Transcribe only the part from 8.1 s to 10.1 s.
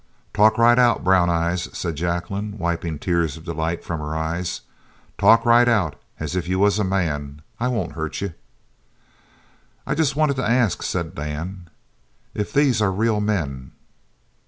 you." "I